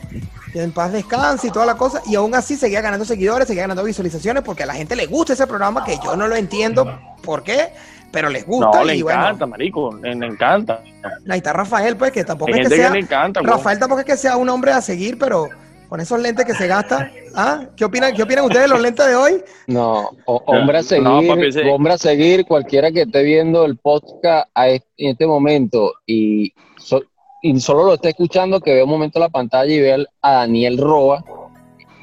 [0.54, 2.02] Y en paz descanse y toda la cosa.
[2.06, 5.32] Y aún así seguía ganando seguidores, seguía ganando visualizaciones porque a la gente le gusta
[5.34, 7.72] ese programa que yo no lo entiendo por qué,
[8.10, 8.78] pero les gusta.
[8.78, 9.94] No, le y bueno, encanta, marico.
[10.02, 10.82] Le, le encanta.
[11.28, 12.90] Ahí está Rafael, pues, que tampoco es que gente que sea.
[12.90, 13.40] le encanta.
[13.42, 15.48] Rafael tampoco es que sea un hombre a seguir, pero
[15.88, 17.10] con esos lentes que se gasta.
[17.34, 17.62] ¿Ah?
[17.76, 19.42] ¿Qué opinan, ¿Qué opinan ustedes de los lentes de hoy?
[19.66, 23.64] No, o- hombre a seguir, No, papi, ese- hombre a seguir, cualquiera que esté viendo
[23.64, 27.02] el podcast a es- en este momento y, so-
[27.42, 30.76] y solo lo esté escuchando, que vea un momento la pantalla y vea a Daniel
[30.78, 31.24] Roa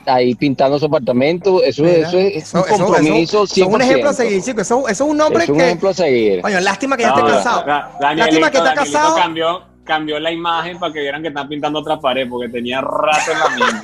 [0.07, 3.73] ahí pintando su apartamento, eso, Mira, eso es eso- un eso- compromiso eso- eso es
[3.75, 4.15] un ejemplo a 100%.
[4.29, 4.61] seguir, chicos.
[4.61, 5.63] Eso, eso es un hombre Es un que.
[5.65, 6.41] ejemplo a seguir.
[6.41, 7.65] Coño, lástima que ya No, esté casado.
[7.65, 9.15] Lástima Danielito, que está Danielito casado.
[9.15, 13.31] Cambió, cambió la imagen para que vieran que están pintando otra pared porque tenía rato
[13.31, 13.81] en la misma.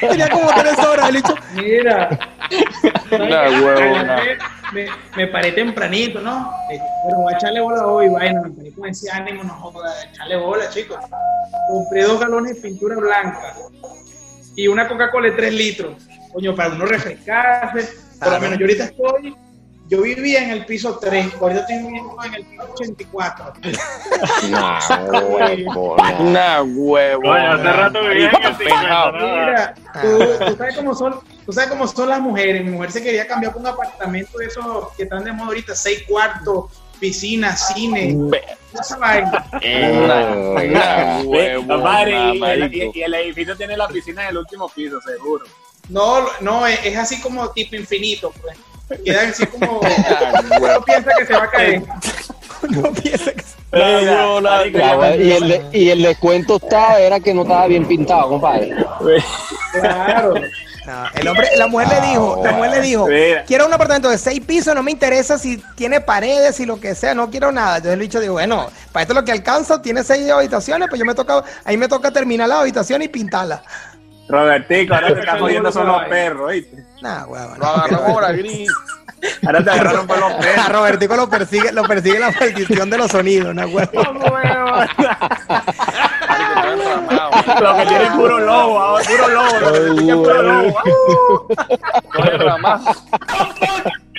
[0.00, 1.34] Tenía como tres horas, el hecho.
[1.54, 2.08] Mira.
[3.10, 4.22] La huevona.
[4.72, 6.52] Me, me paré tempranito, ¿no?
[6.70, 8.42] Eh, Pero voy a echarle bola hoy, vaina.
[8.42, 9.92] Me paré con ese ánimo, no joda.
[10.10, 10.98] Echarle bola, chicos.
[11.68, 13.54] Compré dos galones de pintura blanca
[14.56, 15.96] y una Coca-Cola de 3 litros.
[16.32, 17.88] Coño, para uno refrescarse.
[18.18, 19.36] Por lo menos yo ahorita estoy.
[19.90, 23.52] Yo vivía en el piso 3, ahorita estoy viviendo en el piso 84.
[24.48, 24.78] Nah,
[25.10, 26.20] huevo, nah.
[26.20, 27.22] Una huevo.
[27.22, 29.18] Coño, hace rato vivía en el 50, ¿no?
[29.18, 32.64] Mira, tú, tú sabes cómo son, tú sabes cómo son las mujeres.
[32.64, 35.74] Mi mujer se quería cambiar por un apartamento de esos que están de moda ahorita,
[35.74, 36.66] seis cuartos,
[37.00, 38.16] piscina, cine,
[38.72, 39.44] esa vaina.
[39.54, 40.30] Una,
[40.62, 41.66] una huevo.
[41.66, 45.46] Compadre, y, el, y edificio tiene la piscina en el último piso, seguro.
[45.88, 48.56] No, no, es, es así como tipo infinito, pues.
[49.04, 50.84] Queda así como uno huevo.
[50.84, 51.82] piensa que se va a caer.
[52.68, 53.42] No piensa que.
[53.72, 58.74] La- y, el, de- y el descuento estaba, era que no estaba bien pintado, compadre.
[59.80, 60.34] Claro.
[60.86, 63.44] No, el hombre, la mujer le dijo, la mujer le dijo, Mira.
[63.44, 66.94] quiero un apartamento de seis pisos, no me interesa si tiene paredes y lo que
[66.94, 67.76] sea, no quiero nada.
[67.76, 70.98] Entonces el bicho dijo, bueno, para esto es lo que alcanza, tiene seis habitaciones, pues
[70.98, 73.62] yo me toca, ahí me toca terminar la habitación y pintarla.
[74.28, 76.84] Robertico, ahora te están jodiendo son los perros, ¿oíste?
[77.00, 77.58] Nah, huevón.
[77.58, 78.70] Lo agarró ahora, gris.
[79.46, 80.68] Ahora te agarraron por los A perros.
[80.70, 84.86] Robertico lo persigue, lo persigue la maldición de los sonidos, ¿no, está enramado.
[87.60, 89.60] Lo que tiene es puro lobo, ahora, puro lobo.
[89.60, 90.74] Lo que tiene es puro lobo.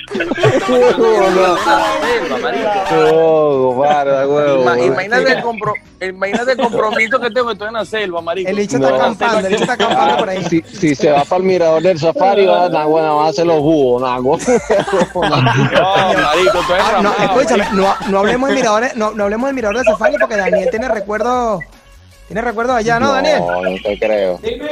[4.84, 8.50] Imagínate el, compro- imagínate el compromiso que tengo, estoy en la selva, marico.
[8.50, 8.86] El bicho No.
[8.86, 10.44] está acampando, el bicho está acampando por ahí.
[10.44, 13.46] Si, si se va para el mirador del safari, va, nah, bueno, va a hacer
[13.46, 14.38] los búhos, huevo.
[15.14, 19.54] No, marico, estoy Ah, no, escúchame, no, no hablemos de miradores, no, no hablemos del
[19.54, 21.60] mirador de Safari porque Daniel tiene recuerdos,
[22.26, 23.40] tiene recuerdos allá, ¿no, Daniel?
[23.40, 24.38] No, no te creo.
[24.42, 24.70] Dime.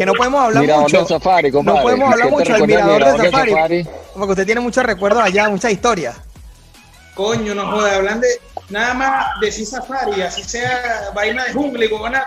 [0.00, 0.96] Que no podemos hablar Mirador mucho.
[0.96, 1.76] del safari, compadre.
[1.78, 3.88] No podemos hablar ¿Qué te mucho del mirador de mirador Safari.
[4.14, 6.16] Porque usted tiene muchos recuerdos allá, muchas historias.
[7.14, 8.28] Coño, no jodas, hablan de
[8.70, 12.24] nada más decir safari, así sea vaina de jungla y huevona.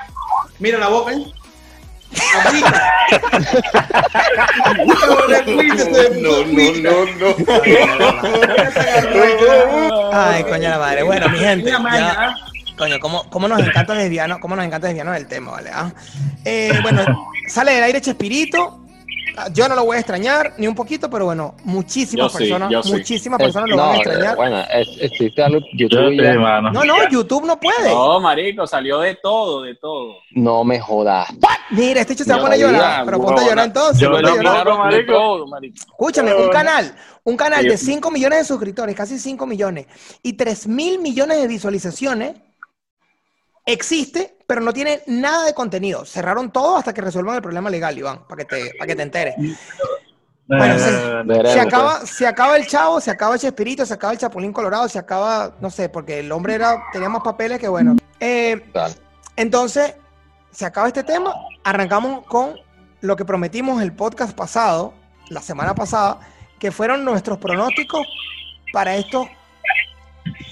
[0.60, 1.26] Mira la boca, ¿eh?
[6.22, 7.06] No, no, no,
[9.90, 10.10] no.
[10.14, 11.02] Ay, coño la madre.
[11.02, 11.72] Bueno, mi gente.
[11.72, 11.80] Ya-
[12.20, 12.36] ¿ah?
[12.78, 15.70] Coño, ¿cómo, cómo nos encanta desviarnos, cómo nos encanta desviarnos del tema, ¿vale?
[15.74, 15.94] ah?
[16.44, 17.04] Eh, bueno,
[17.48, 18.84] sale del aire Chespirito
[19.54, 22.92] Yo no lo voy a extrañar ni un poquito, pero bueno, muchísimas Yo personas, sí.
[22.92, 24.36] muchísimas personas lo van a extrañar.
[24.36, 26.34] bueno, es, existe algo Yo YouTube ya.
[26.36, 26.72] mano.
[26.72, 27.90] No, no, YouTube no puede.
[27.90, 30.16] No, marico, salió de todo, de todo.
[30.32, 31.28] No me jodas.
[31.72, 34.00] Mira, este hecho se va a poner a llorar, pero ponte a llorar entonces.
[34.00, 34.44] Yo no de
[34.78, 35.14] marico.
[35.14, 35.76] todo, marico.
[35.78, 39.88] Escúchame, un canal, un canal de 5 millones de suscriptores, casi 5 millones,
[40.22, 42.36] y 3 mil millones de visualizaciones,
[43.66, 46.06] existe, pero no tiene nada de contenido.
[46.06, 49.02] Cerraron todo hasta que resuelvan el problema legal, Iván, para que te, para que te
[49.04, 49.36] enteres.
[50.46, 51.58] Bueno, se- Se pues.
[51.58, 55.00] acaba, se acaba el chavo, se acaba el Chespirito, se acaba el Chapulín Colorado, se
[55.00, 57.96] acaba, no sé, porque el hombre era, tenía más papeles que bueno.
[58.20, 58.62] Eh,
[59.38, 59.96] entonces,
[60.52, 61.34] se acaba este tema.
[61.64, 62.56] Arrancamos con
[63.02, 64.94] lo que prometimos el podcast pasado,
[65.30, 66.20] la semana pasada,
[66.60, 68.06] que fueron nuestros pronósticos
[68.74, 69.28] para estos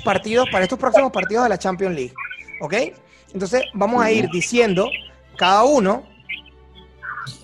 [0.06, 2.14] partidos, para estos próximos partidos de la Champions League.
[2.62, 2.74] ¿Ok?
[3.34, 4.90] Entonces, vamos a ir diciendo
[5.38, 6.04] cada uno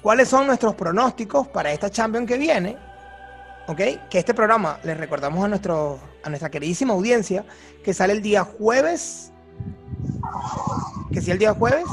[0.02, 2.78] cuáles son nuestros pronósticos para esta Champions que viene.
[3.67, 3.82] ¿Ok?
[4.10, 7.45] Que este programa, les recordamos a, nuestro, a nuestra queridísima audiencia,
[7.84, 9.34] que sale el día jueves.
[11.12, 11.86] Que sí, el día jueves.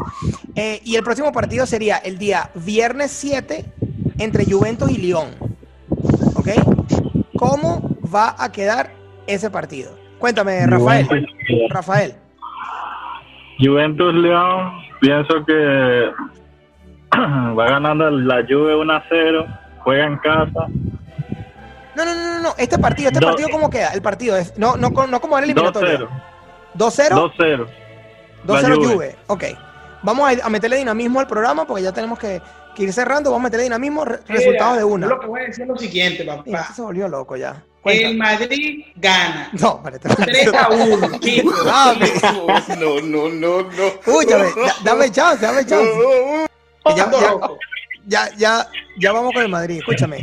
[0.55, 3.65] Eh, y el próximo partido sería el día viernes 7
[4.19, 5.31] entre Juventus y Lyon.
[6.37, 6.51] ¿Ok?
[7.37, 8.93] ¿Cómo va a quedar
[9.27, 9.99] ese partido?
[10.21, 11.09] Cuéntame, Rafael.
[11.71, 12.24] Rafael.
[13.59, 16.11] Juventus León, pienso que
[17.17, 19.47] va ganando la Juve 1 a 0,
[19.81, 20.67] juega en casa,
[21.97, 22.55] No, no, no, no, no.
[22.59, 23.91] Este partido, este Do- partido, ¿cómo queda?
[23.93, 24.59] El partido es.
[24.59, 26.09] No, no, no como el eliminatorio.
[26.77, 27.33] 2-0, 2-0.
[27.39, 27.67] 2-0.
[28.47, 28.87] 2-0 La Juve.
[28.95, 29.17] Juve.
[29.29, 29.45] Ok.
[30.03, 32.43] Vamos a, a meterle dinamismo al programa porque ya tenemos que,
[32.75, 33.31] que ir cerrando.
[33.31, 35.07] Vamos a meterle dinamismo, re- resultados de una.
[35.07, 36.75] Yo lo que voy a decir es lo siguiente, Mira, papá.
[36.75, 37.63] se volvió loco ya.
[37.85, 38.17] El.
[38.17, 39.51] Madrid gana.
[39.53, 40.09] No, espérate.
[40.25, 41.65] 3 a 1, chicos.
[41.67, 42.11] Dame,
[42.81, 43.87] No, no, no, no.
[43.87, 45.91] escúchame, da- dame chance, dame chance.
[46.97, 47.39] Ya, ya,
[48.07, 48.67] ya, ya,
[48.99, 50.19] ya vamos con el Madrid, escúchame.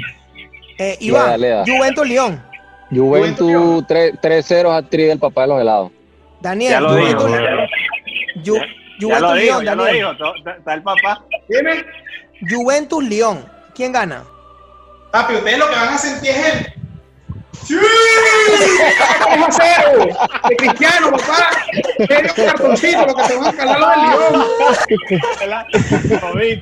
[0.78, 1.40] Eh, Iván.
[1.68, 2.44] Juventus León.
[2.90, 5.92] Juventus 3 3-0 actriz del papá de los helados.
[6.42, 7.20] Daniel, Ya lo dijo.
[7.22, 7.70] Juventus,
[8.44, 8.66] Ju-
[9.00, 10.06] Ya lo Juventus León, ya lo Daniel.
[10.08, 10.18] dijo.
[10.18, 11.24] to- Está el papá.
[11.48, 11.86] Dime,
[12.50, 13.46] Juventus León.
[13.76, 14.24] ¿Quién gana?
[15.12, 16.74] papi, ustedes lo que van a sentir es el.
[17.54, 17.76] ¡Sí!
[17.78, 20.06] 3 a 0!
[20.50, 21.50] De Cristiano, papá.
[22.10, 24.46] Medio cartoncito, lo que te van a calar los del León.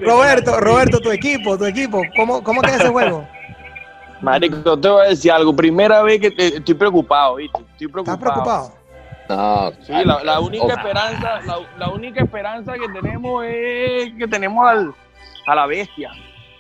[0.02, 2.02] Roberto, Roberto, tu equipo, tu equipo.
[2.15, 3.28] ¿Cómo, cómo queda ese juego?
[4.21, 5.56] Marico, te voy a decir algo.
[5.56, 7.60] Primera vez que te- estoy preocupado, ¿viste?
[7.71, 8.17] Estoy preocupado.
[8.17, 8.73] ¿Estás preocupado?
[9.30, 14.67] No, Sí, la, la única esperanza, la, la única esperanza que tenemos es que tenemos
[14.67, 14.93] al,
[15.47, 16.10] a la bestia.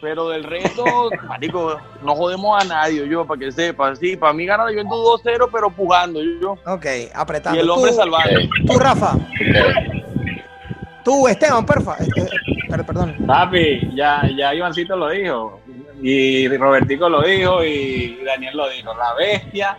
[0.01, 0.85] Pero del resto,
[1.27, 3.93] marico, no jodemos a nadie, yo, para que sepa.
[3.97, 6.53] Sí, para mí gana la Juventus 2-0, pero pujando, yo.
[6.65, 7.59] Ok, Y apretando.
[7.59, 8.49] el hombre salvaje.
[8.65, 9.15] Tú, Rafa.
[11.03, 11.95] Tú, Esteban, porfa.
[11.99, 12.27] Eh, eh,
[12.69, 13.15] per- perdón.
[13.25, 15.59] Papi, ya, ya Ivancito lo dijo.
[16.01, 17.63] Y Robertico lo dijo.
[17.63, 18.93] Y Daniel lo dijo.
[18.93, 19.77] La bestia.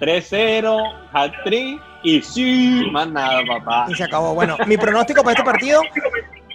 [0.00, 0.76] 3-0.
[1.12, 1.80] Hat-trick.
[2.02, 2.88] Y sí.
[2.90, 3.86] Más nada, papá.
[3.88, 4.34] Y se acabó.
[4.34, 5.80] Bueno, mi pronóstico para este partido,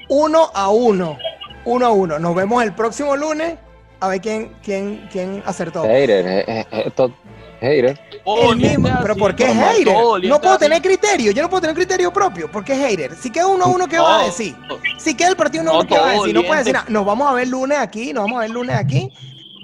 [0.09, 1.17] 1 a 1.
[1.65, 2.19] 1 a 1.
[2.19, 3.55] Nos vemos el próximo lunes
[3.99, 5.83] a ver quién, quién, quién acertó.
[5.83, 7.13] Hater, eh, eh, esto,
[7.59, 7.99] hater.
[8.25, 9.95] El mismo, pero ¿por qué hater?
[10.27, 12.51] No puedo tener criterio, yo no puedo tener criterio propio.
[12.51, 13.15] ¿Por qué hater?
[13.15, 14.03] Si queda uno a uno, ¿qué No.
[14.03, 14.55] vas a decir?
[14.97, 16.33] Si queda el partido uno a No, uno, ¿qué vas a decir?
[16.33, 16.85] No puedes decir nada.
[16.89, 19.11] Nos vamos a ver lunes aquí, nos vamos a ver lunes aquí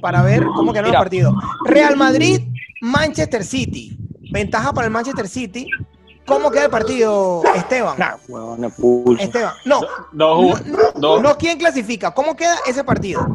[0.01, 0.99] para ver cómo quedó el Mira.
[0.99, 1.33] partido.
[1.65, 2.41] Real Madrid,
[2.81, 3.97] Manchester City.
[4.31, 5.67] Ventaja para el Manchester City.
[6.27, 7.95] ¿Cómo queda el partido, Esteban?
[8.77, 9.23] Pulso.
[9.23, 9.53] Esteban.
[9.65, 9.79] No,
[10.11, 12.13] Dos- no, dos- no, ¿quién clasifica?
[12.13, 13.25] ¿Cómo queda ese partido?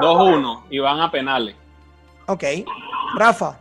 [0.00, 0.62] 2-1.
[0.70, 1.54] Y van a penales.
[2.26, 2.42] Ok.
[3.16, 3.58] Rafa.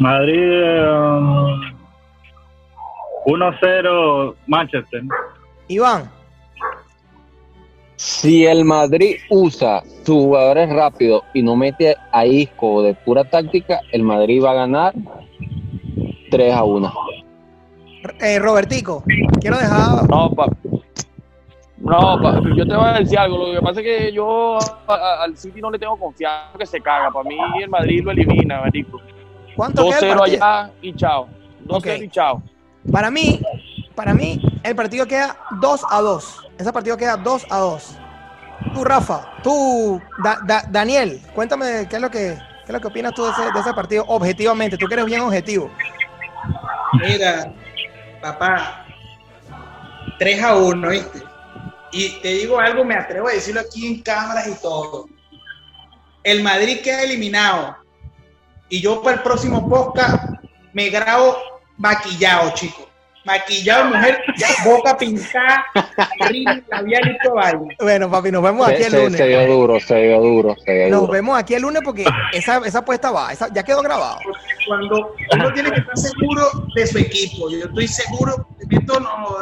[0.00, 0.84] Madrid eh,
[3.26, 5.02] 1-0 Manchester.
[5.68, 6.10] Iván.
[7.96, 13.80] Si el Madrid usa sus jugadores rápidos y no mete a Isco de pura táctica,
[13.92, 14.94] el Madrid va a ganar
[16.30, 16.92] 3 a 1.
[18.20, 19.02] Eh, Robertico.
[19.40, 20.08] Quiero dejar.
[20.08, 20.56] No, papi.
[21.78, 23.38] No, papi, yo te voy a decir algo.
[23.38, 26.66] Lo que pasa es que yo a- a- al City no le tengo confianza que
[26.66, 27.10] se caga.
[27.10, 29.00] Para mí el Madrid lo elimina, marico.
[29.56, 30.44] ¿Cuánto queda el 2-0 partido?
[30.44, 31.28] allá y chao.
[31.64, 32.02] 2-0 Ok.
[32.04, 32.42] y chao.
[32.92, 33.40] Para mí,
[33.94, 36.46] para mí, el partido queda 2 a 2.
[36.58, 37.96] Ese partido queda 2 a 2.
[38.74, 42.88] Tú, Rafa, tú, Da- Da- Daniel, cuéntame qué es lo que, qué es lo que
[42.88, 44.76] opinas tú de ese, de ese partido objetivamente.
[44.76, 45.70] Tú que eres bien objetivo.
[46.94, 47.52] Mira,
[48.20, 48.86] papá,
[50.18, 51.22] 3 a 1, ¿viste?
[51.92, 55.08] Y te digo algo, me atrevo a decirlo aquí en cámaras y todo.
[56.22, 57.76] El Madrid queda eliminado.
[58.68, 60.24] Y yo para el próximo podcast
[60.72, 61.38] me grabo
[61.78, 62.87] maquillado, chicos.
[63.24, 64.22] Maquillado, mujer,
[64.64, 65.64] boca pintada,
[66.28, 67.74] río, labial y todo vaina.
[67.80, 69.16] Bueno, papi, nos vemos aquí Se, el lunes.
[69.18, 71.12] se dio duro, se dio duro, se dio Nos duro.
[71.12, 74.18] vemos aquí el lunes porque esa, esa apuesta va, esa, ya quedó grabado.
[74.24, 76.42] Porque cuando uno tiene que estar seguro
[76.74, 79.38] de su equipo, yo estoy seguro, le meto no,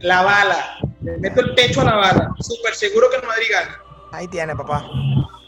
[0.00, 3.78] la bala, le meto el pecho a la bala, súper seguro que el Madrid gana.
[4.12, 4.84] Ahí tiene, papá.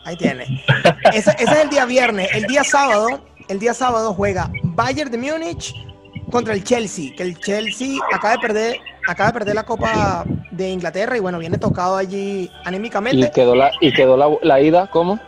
[0.07, 0.45] Ahí tiene.
[1.13, 2.29] Ese, ese es el día viernes.
[2.33, 5.75] El día sábado, el día sábado juega Bayern de Múnich
[6.35, 7.15] contra el Chelsea.
[7.17, 11.39] Que el Chelsea acaba de perder, acaba de perder la Copa de Inglaterra y bueno,
[11.39, 13.31] viene tocado allí Y anímicamente.
[13.31, 15.21] quedó la, y quedó la, la ida, ¿cómo?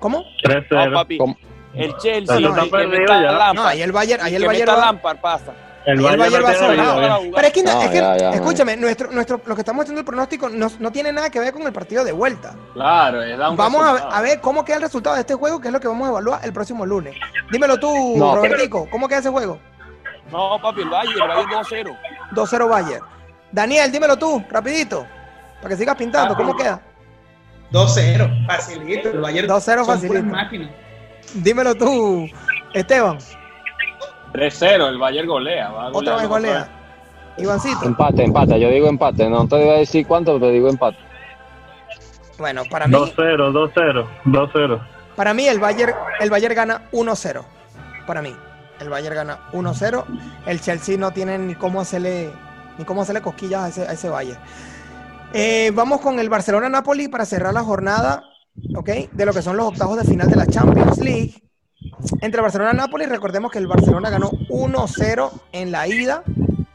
[0.00, 0.24] ¿Cómo?
[0.44, 0.88] 3-0.
[0.90, 1.16] No, papi.
[1.18, 1.36] ¿Cómo?
[1.74, 3.32] El Chelsea, Pero que meta ya.
[3.32, 3.54] Lampard.
[3.54, 5.52] No, ahí el Bayern, ahí el que Bayern va, Lampard pasa.
[5.86, 7.30] el el Bayern va no vida, ¿eh?
[7.34, 10.00] Pero es que, No, es que ya, ya, escúchame, nuestro, nuestro, lo que estamos haciendo
[10.00, 12.54] el pronóstico no, no tiene nada que ver con el partido de vuelta.
[12.74, 14.12] Claro, es Vamos a ver, resultado.
[14.16, 16.10] a ver cómo queda el resultado de este juego, que es lo que vamos a
[16.10, 17.14] evaluar el próximo lunes.
[17.50, 19.58] Dímelo tú, No, Robertico, ¿cómo queda ese juego?
[20.32, 21.98] No, papi, el Bayern, el Bayern 2-0.
[22.32, 23.04] 2-0 Bayern.
[23.52, 25.06] Daniel, dímelo tú, rapidito,
[25.58, 26.80] para que sigas pintando, ¿cómo queda?
[27.70, 30.72] 2-0, facilito, el Bayern 2-0 son puras facilito.
[31.34, 32.26] Dímelo tú,
[32.72, 33.18] Esteban,
[34.32, 35.70] 3-0, el Bayern golea.
[35.70, 36.68] Va otra vez otra golea.
[37.38, 37.84] Ivancito.
[37.84, 38.60] Empate, empate.
[38.60, 39.28] Yo digo empate.
[39.28, 40.98] No te voy a decir cuánto, pero digo empate.
[42.38, 43.14] Bueno, para mí, 2-0,
[43.52, 44.80] 2-0, 2-0.
[45.14, 47.42] para mí el Bayern, el Bayern gana 1-0.
[48.06, 48.34] Para mí,
[48.82, 50.04] el Bayern gana 1-0.
[50.46, 52.30] El Chelsea no tiene ni cómo hacerle,
[52.78, 54.38] ni cómo hacerle cosquillas a ese, a ese Bayern.
[55.32, 58.22] Eh, vamos con el Barcelona-Napoli para cerrar la jornada,
[58.76, 58.88] ¿ok?
[59.12, 61.34] De lo que son los octavos de final de la Champions League.
[62.20, 66.22] Entre Barcelona y Napoli, recordemos que el Barcelona ganó 1-0 en la ida.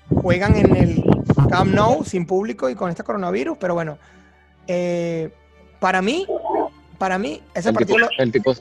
[0.10, 1.04] Juegan en el
[1.50, 3.98] Camp Nou sin público y con este coronavirus, pero bueno.
[4.68, 5.32] eh,
[5.80, 6.26] para mí,
[6.98, 8.54] para mí, ese El tipo, partido lo- el tipo,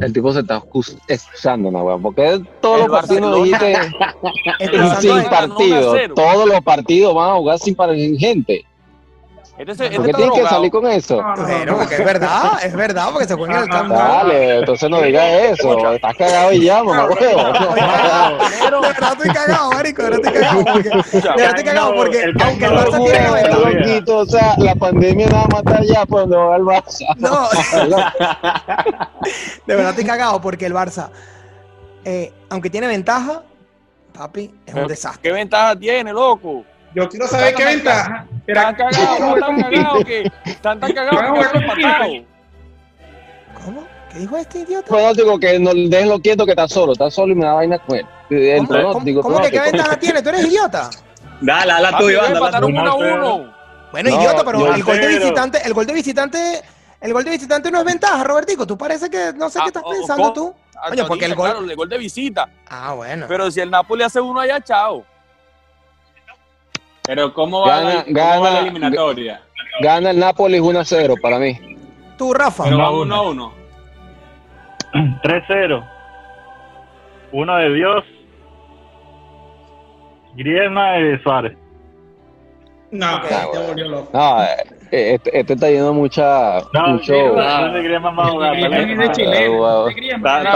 [0.00, 2.02] el tipo se está excus- excusando, ¿no, weón?
[2.02, 3.76] Porque todos El los partidos dijiste
[5.00, 5.80] sin partido.
[5.80, 6.14] 1 a 0.
[6.16, 8.64] Todos los partidos van a jugar sin par- sin gente.
[9.56, 11.22] Este, este ¿Por qué tienes que salir con eso?
[11.22, 11.78] No, no, Bueno, no.
[11.78, 13.98] porque es verdad, es verdad, porque se juega en el Camp Nou.
[13.98, 15.92] Dale, entonces no digas eso.
[15.92, 17.18] Estás cagado y ya, mamá, huevo.
[17.20, 22.22] De verdad estoy cagado, marico, de verdad estoy cagado porque, de verdad estoy cagado porque
[22.22, 23.80] El aunque el Barça tiene es la muy ventaja, bueno.
[23.80, 27.14] Loquito, o sea, la pandemia nada más está allá por donde va el Barça.
[27.16, 27.48] no,
[29.66, 31.10] de verdad estoy cagado porque el Barça,
[32.04, 33.42] eh, aunque tiene ventaja,
[34.12, 35.22] papi, es un Pero, desastre.
[35.22, 36.64] ¿Qué ventaja tiene, loco?
[36.94, 38.26] Yo quiero saber qué ventaja.
[38.46, 42.24] Están cagados, no están cagados, que están tan cagados.
[43.64, 43.84] ¿Cómo?
[44.12, 44.86] ¿Qué dijo este idiota?
[44.88, 47.96] Pronóstico que no déjenlo quieto que está solo, está solo y me da vaina con
[47.98, 48.06] él.
[48.30, 50.22] El ¿Cómo, pronóstico, cómo- cómo que qué ventaja tiene?
[50.22, 50.90] ¿Tú eres idiota?
[51.40, 52.66] Dale, dale tú, Iván, tú.
[52.66, 53.14] 1 a 1-0.
[53.36, 53.54] 1.
[53.92, 56.62] Bueno, No, idiota, pero el gol de visitante, el gol de visitante,
[57.00, 58.66] el gol de visitante no es ventaja, Robertico.
[58.66, 60.54] Tú parece que no sé Ah, qué estás o- pensando tú.
[60.76, 62.48] Ah, Oye, porque el gol- Claro, el gol de visita.
[62.68, 63.26] Ah, bueno.
[63.28, 65.04] Pero si el Napoli hace uno allá, chao.
[67.06, 69.42] Pero ¿cómo va, Gana- la, cómo va gana- la eliminatoria?
[69.80, 71.58] Gana el Nápoles 1 a 0 para mí.
[72.16, 72.64] Tú, Rafa.
[72.64, 73.00] Pero No, va uno.
[73.02, 73.52] 1 a 1.
[75.22, 75.84] 3-0.
[77.32, 78.04] Uno de Dios.
[80.36, 81.56] Griezmann y Suárez.
[82.94, 83.22] No, Ok.
[83.52, 84.08] te volvió loco.
[84.12, 84.46] No, eh,
[85.14, 87.12] este, este está yendo mucha, No, mucho.
[87.12, 88.54] Griezmann, no, Griezmann va a jugar.
[88.56, 88.68] Está,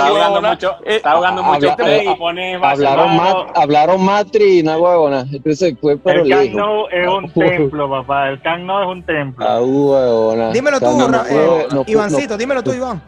[0.08, 3.16] jugando mucho, Eh, está jugando mucho eh, y pone Hablaron.
[3.16, 5.26] Mat- hablaron Matri y una huevona.
[5.32, 6.50] Entonces fue pero El Camp.
[6.54, 8.28] Nou es un templo, papá.
[8.28, 9.44] El Camp Nou es un templo.
[9.44, 10.50] Ah, huevona.
[10.50, 13.02] Dímelo tú, no, no eh, no Ivancito, dímelo tú, Iván.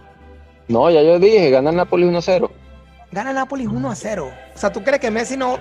[0.69, 2.51] No, no, ya yo dije, gana el Nápoles 1 a 0.
[3.13, 4.29] Gana Nápoles 1 a 0.
[4.55, 5.57] O sea, ¿tú crees que Messi no,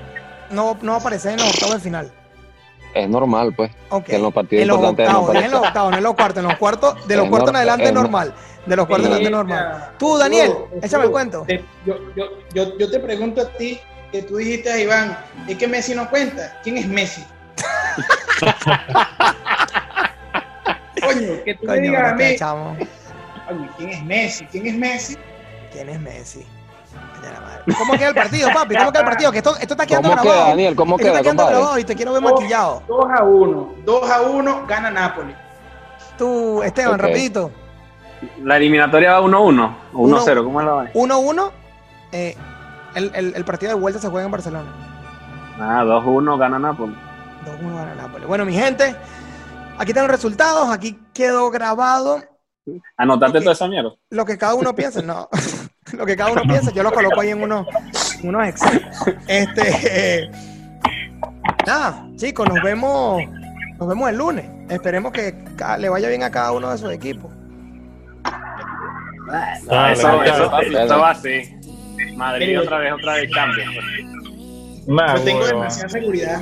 [0.51, 2.11] no, no va a aparecer en los octavos de final?
[3.03, 3.71] Es normal, pues.
[4.05, 5.45] Que en los partidos en los importantes no octavos, aparece.
[5.45, 6.37] en los octavos, no en los cuartos.
[6.43, 8.33] En los cuartos, de los cuartos en adelante es nor- normal.
[8.65, 9.91] De los cuartos en adelante normal.
[9.97, 11.43] Tú, Daniel, échame el cuento.
[11.47, 13.79] Te- yo, yo, yo, yo te pregunto a ti,
[14.11, 16.59] que tú dijiste a Iván, es que Messi no cuenta.
[16.63, 17.23] ¿Quién es Messi?
[21.01, 22.35] Coño, que tú me Coño, digas a mí,
[23.47, 24.45] coño, ¿quién es Messi?
[24.45, 25.17] ¿Quién es Messi?
[25.71, 26.45] ¿Quién es Messi?
[27.77, 28.75] ¿Cómo queda el partido, papi?
[28.75, 29.31] ¿Cómo queda el partido?
[29.31, 30.49] Que esto, esto está quedando ¿Cómo queda, grabado.
[30.51, 30.75] Daniel?
[30.75, 32.83] ¿Cómo esto queda, está quedando grabado y te quiero ver maquillado.
[32.87, 33.73] 2 a 1.
[33.85, 35.35] 2 a 1 gana Napoli.
[36.17, 37.01] Tú, Esteban, Ok.
[37.01, 37.51] rapidito.
[38.43, 39.77] La eliminatoria va 1 a 1.
[39.93, 40.91] 1 a 0, ¿cómo es la vaina?
[40.93, 41.51] 1-1.
[42.11, 42.35] eh,
[42.95, 44.67] el, el, el partido de vuelta se juega en Barcelona.
[45.59, 46.95] Ah, 2 a 1 gana Napoli.
[47.45, 48.27] 2-1 gana Nápoles.
[48.27, 48.95] Bueno, mi gente,
[49.77, 50.69] aquí están los resultados.
[50.71, 52.21] Aquí quedó grabado
[52.97, 53.43] Anotate Ok.
[53.43, 53.91] toda esa mierda.
[54.09, 55.01] lo que cada uno piensa.
[55.01, 55.27] No,
[55.93, 57.65] lo que cada uno piensa, yo lo coloco ahí en unos,
[58.23, 58.85] unos Excel.
[59.27, 60.31] Este, eh,
[61.65, 63.21] nada, chicos, nos vemos,
[63.77, 64.45] nos vemos el lunes.
[64.69, 65.33] Esperemos que
[65.79, 67.31] le vaya bien a cada uno de sus equipos.
[69.61, 71.55] Eso, dale, eso, eso va así.
[72.15, 73.75] Madrid otra vez, otra vez Champions.
[73.75, 75.15] pues.
[75.19, 76.41] Yo tengo demasiada seguridad.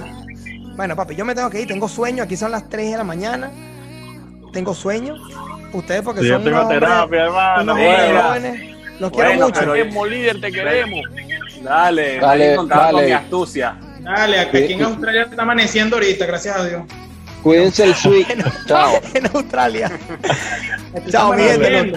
[0.75, 3.03] Bueno, papi, yo me tengo que ir, tengo sueño, aquí son las 3 de la
[3.03, 3.51] mañana.
[4.43, 5.15] Tentengo sueño.
[5.77, 7.73] Ustedes porque Sí, yo son tengo unos hombres, terapia, hermano.
[7.75, 8.77] jóvenes.
[8.99, 9.59] Los quiero Bueno, mucho.
[9.59, 10.99] pero queremos líder, te queremos.
[11.61, 13.77] Dale, Dale, dale, mi astucia.
[13.99, 14.73] Dale, aquí Sí.
[14.73, 16.81] en Australia está amaneciendo ahorita, gracias a Dios.
[17.43, 18.37] Cuídense el suite.
[18.65, 18.99] Chao.
[19.13, 19.91] en Australia.
[21.11, 21.91] Chao, mi gente.